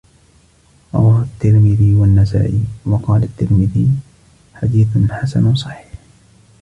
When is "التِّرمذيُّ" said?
1.23-1.93, 3.23-3.89